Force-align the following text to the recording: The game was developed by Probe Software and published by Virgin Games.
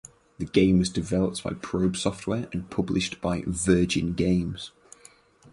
The 0.39 0.45
game 0.45 0.79
was 0.79 0.89
developed 0.89 1.43
by 1.43 1.51
Probe 1.53 1.95
Software 1.95 2.47
and 2.51 2.67
published 2.71 3.21
by 3.21 3.43
Virgin 3.45 4.13
Games. 4.15 4.71